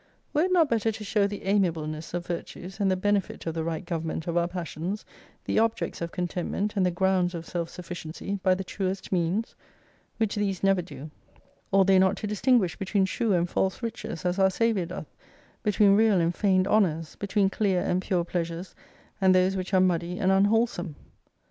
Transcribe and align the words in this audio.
Were 0.33 0.41
it 0.41 0.51
not 0.51 0.67
better 0.67 0.91
to 0.91 1.03
show 1.03 1.27
the 1.27 1.43
amiableness 1.43 2.15
of 2.15 2.25
virtues, 2.25 2.79
and 2.79 2.89
the 2.89 2.95
benefit 2.97 3.45
of 3.45 3.53
the 3.53 3.63
right 3.63 3.85
government 3.85 4.25
of 4.25 4.35
our 4.35 4.47
passions, 4.47 5.05
the 5.45 5.59
objects 5.59 6.01
of 6.01 6.11
con 6.11 6.27
tentment, 6.27 6.75
and 6.75 6.83
the 6.83 6.89
grounds 6.89 7.35
of 7.35 7.45
self 7.45 7.69
sufficiency, 7.69 8.39
by 8.41 8.55
the 8.55 8.63
truest 8.63 9.11
means? 9.11 9.53
Which 10.17 10.33
these 10.33 10.63
never 10.63 10.81
do. 10.81 11.11
Ought 11.71 11.85
they 11.85 11.99
not 11.99 12.15
to 12.17 12.25
distinguish 12.25 12.75
between 12.75 13.05
true 13.05 13.33
and 13.33 13.47
false 13.47 13.83
riches 13.83 14.25
as 14.25 14.39
our 14.39 14.49
Saviour 14.49 14.87
doth; 14.87 15.15
between 15.61 15.95
real 15.95 16.19
and 16.19 16.33
feigned 16.33 16.67
honours; 16.67 17.15
be 17.15 17.27
tween 17.27 17.51
clear 17.51 17.81
and 17.81 18.01
pure 18.01 18.23
pleasures 18.25 18.73
and 19.21 19.35
those 19.35 19.55
which 19.55 19.71
are 19.71 19.79
muddy 19.81 20.17
and 20.17 20.31
unwholesome 20.31 20.95